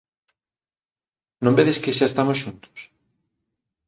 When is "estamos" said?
2.09-2.39